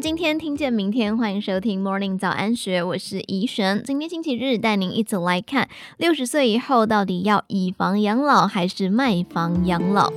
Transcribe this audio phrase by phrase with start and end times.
[0.00, 3.82] 今天听见明天，欢迎收听 Morning 早安学，我是怡璇。
[3.84, 10.10] 今天星期日，带您一起来看六十岁以后到底要以房养老还是卖房养老。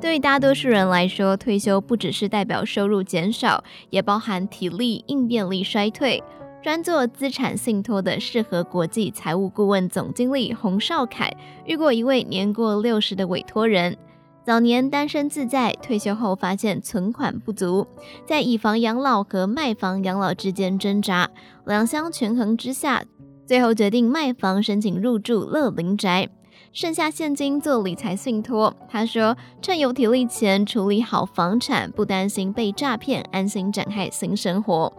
[0.00, 6.20] 对大多数人来说，退休不只是代表收入减少，也包含体力应变力衰退。
[6.60, 11.32] 专做资产信托的适合国际财务顾问总经理洪少凯
[11.64, 13.96] 遇过一位年过六十的委托人，
[14.44, 17.86] 早年单身自在，退休后发现存款不足，
[18.26, 21.30] 在以房养老和卖房养老之间挣扎，
[21.64, 23.04] 两相权衡之下，
[23.46, 26.28] 最后决定卖房申请入住乐龄宅。
[26.72, 34.92] 剩下现金做理财信托，他说趁有体力前处理好房产，不担心被诈骗，安心展开新生活。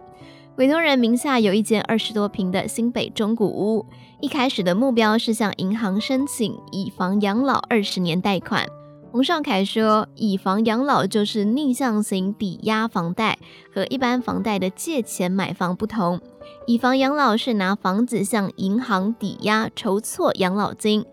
[0.56, 3.84] 委托人名下有一间二十多平的新北中古屋，
[4.20, 8.64] 一开始的目标是向银行申请以房养老二十年贷款。
[9.14, 13.38] 洪绍凯说，以房养老就是逆向型抵押房贷，
[13.72, 16.20] 和一般房贷的借钱买房不同。
[16.66, 21.06] 以房养老是拿房子向银行抵押，筹措养老金。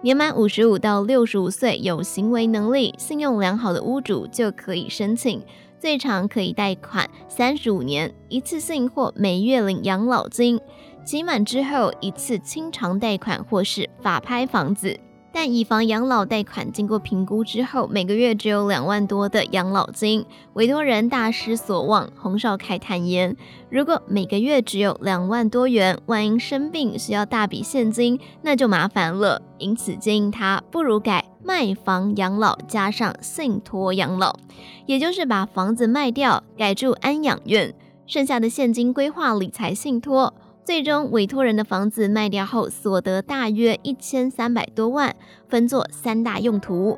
[0.00, 5.44] 年满五十五到六十五岁，有行为能力、信用良好的屋主就可以申请，
[5.78, 10.58] 最长可以贷款三十五年，一次性或每月领养老金，
[11.04, 14.98] 期满之后一次清偿贷款或是法拍房子。
[15.32, 22.10] 但以房养老贷款经过评估之后，每个月只有两万多的养老金，委托人大失所望。
[22.20, 23.34] 洪少凯坦言，
[23.70, 29.40] 如果每个月只有两万多元，万一生病需要大笔现金，那就麻烦了。
[29.58, 34.38] 因此建议他不如改卖房养老，加上信托养老，
[34.86, 37.74] 也就是把房子卖掉，改住安养院，
[38.06, 40.34] 剩下的现金规划理财信托。
[40.64, 45.14] 最终，委托人的房子卖掉后，所得大约一千三百多万，
[45.48, 46.96] 分作三大用途：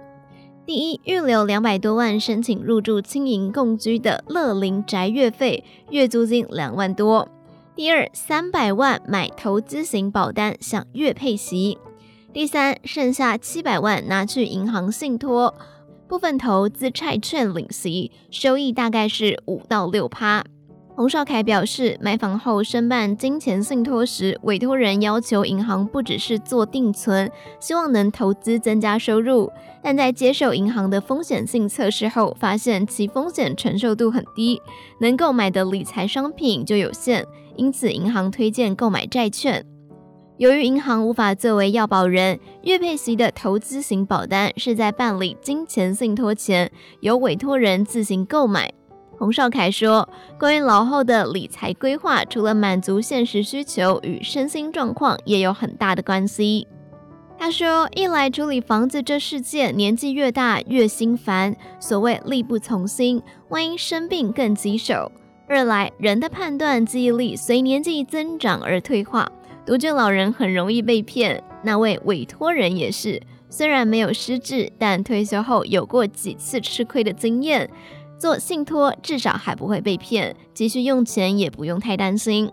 [0.67, 7.27] 第一，预留两百多万申请入住青银共居的乐林宅月费，月租金两万多；
[7.75, 11.79] 第二，三百万买投资型保单，享月配息；
[12.35, 15.55] 第三，剩下七百万拿去银行信托，
[16.07, 20.45] 部分投资债券领息，收益大概是五到六趴。
[20.97, 27.29] 洪少凯表示，买房后申办金钱信托时，委托人要求银行不只是做定存，
[27.59, 29.51] 希望能投资增加收入，
[29.83, 34.63] 但在接受银行的风险性测试后，发现其风险承受度很低，
[35.01, 39.67] 能购买的理财商品就有限，因此银行推荐购买债券。
[40.37, 48.73] 由于银行无法作为要保人，月佩席的投资型保单是在办理金钱信托前，由委托人自行购买。
[49.19, 50.09] 洪少凯说
[50.39, 56.67] ：“关于老后的理财规划，除了满足现实需求，与身心状况也有很大的关系。”
[57.39, 65.11] 他说：“一来处理房子这事件，年纪越大越心烦，所谓力不从心，万一生病更棘手；
[65.49, 69.31] 二来人的判断记忆力随年纪增长而退化，
[69.67, 71.43] 独居老人很容易被骗。
[71.63, 77.71] 那位委托人也是，虽然没有失智，但退休后有过几次吃亏的经验。”
[78.19, 82.51] 做信托至少还不会被骗，急需用钱也不用太担心。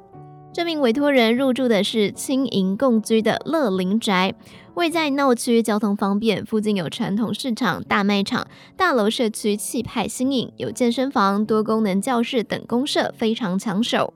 [0.53, 4.33] 这名委托人入住的是轻盈共居的乐林宅，
[4.73, 8.45] 位在闹区，交通方便，附近有传统市场、大卖场，
[8.75, 14.13] 大楼社区气派新颖，有健身房、多功能教室等公社，非常抢手。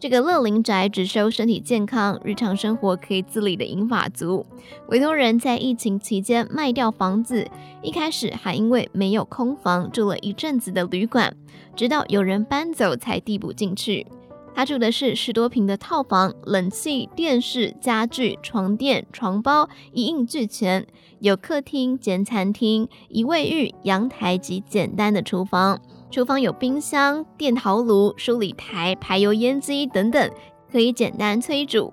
[0.00, 4.46] 这个乐龄宅只收身体健康、日常生活可以自理的银发族。
[4.90, 7.48] 委托人在疫情期间卖掉房子，
[7.82, 11.34] 一开始还因为没有空房，住了一阵子的旅馆，
[11.74, 14.06] 直到有人搬走才递补进去。
[14.54, 20.86] 他住的是十多平的套房，冷气、电视、家具、床垫、床包一应俱全，
[21.18, 25.80] 有客厅兼餐厅、一卫浴、阳台及简单的厨房。
[26.10, 30.30] 厨房有冰箱、电陶炉、梳理台、排油烟机等等，
[30.72, 31.92] 可以简单炊煮。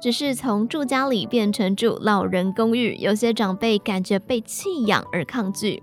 [0.00, 5.80] 只是从住家里变成住老人公寓，有些长辈感觉被弃养而抗拒。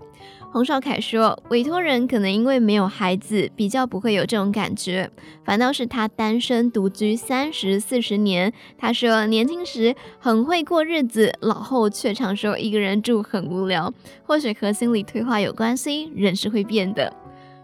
[0.52, 5.10] 洪少凯说，委托人可能因为没有孩子，比较不会有这种感觉，
[5.42, 8.52] 反倒是他单身独居三十四十年。
[8.76, 13.90] 他说，年轻时很会过日子，老后却常说一个人住很无聊。
[14.24, 17.10] 或许和心理退化有关系，人是会变的。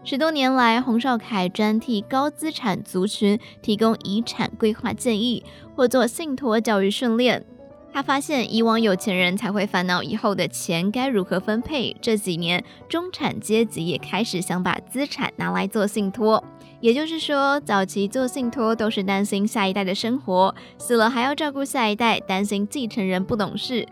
[0.09, 5.43] 十多年来，洪少凯专替高资产族群提供遗产规划建议，
[5.75, 7.45] 或做信托教育训练。
[7.91, 16.41] 他发现，以往有钱人才会烦恼以后的钱该如何分配，这几年中产阶级也开始想把资产拿来做信托。
[16.79, 23.85] 也就是说，早期做信托都是担心下一代的生活，死了还要照顾下一代，担心继承人不懂事。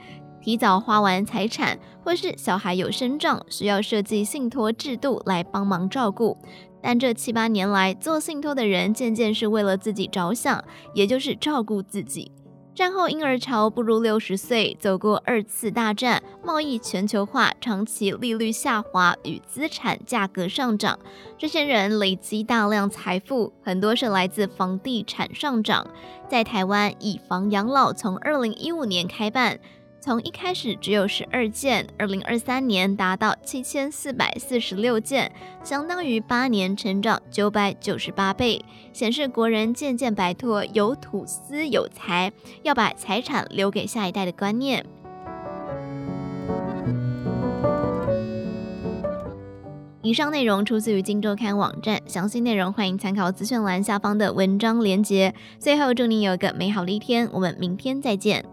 [0.46, 6.38] 提早花完财产，或是小孩有身障，需要设计信托制度来帮忙照顾。
[6.84, 10.64] 但这七八年来，做信托的人渐渐是为了自己着想，
[10.94, 12.32] 也就是照顾自己。
[12.76, 21.00] 战后婴儿潮步入六十岁，走过二次大战，贸易全球化，长期利率下滑与资产价格上涨，
[21.40, 25.88] 这些人累积大量财富，很多是来自房地产上涨。
[26.30, 29.60] 在台湾，以房养老从二零一五年开办。
[30.06, 35.32] 从一开始只有十二件，二零二三年达到七千四百四十六件，
[35.64, 38.64] 相当于八年成长九百九十八倍，
[38.94, 42.32] 显示国人渐渐摆脱有土斯有财，
[42.62, 44.86] 要把财产留给下一代的观念。
[50.04, 55.34] 以上内容出自于《金周刊》网站，详细内容欢迎参考资讯栏下方的文章连结。
[55.58, 58.46] 最后，祝您有个美好的一天，我们明天再见。